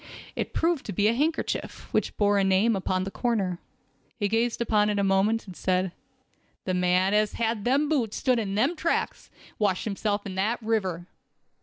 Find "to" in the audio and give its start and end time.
0.87-0.91